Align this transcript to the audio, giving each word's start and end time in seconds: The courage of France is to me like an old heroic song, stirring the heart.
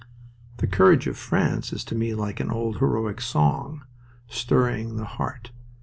The 0.57 0.65
courage 0.65 1.05
of 1.05 1.15
France 1.15 1.71
is 1.71 1.83
to 1.83 1.93
me 1.93 2.15
like 2.15 2.39
an 2.39 2.49
old 2.49 2.79
heroic 2.79 3.21
song, 3.21 3.83
stirring 4.27 4.95
the 4.95 5.05
heart. 5.05 5.51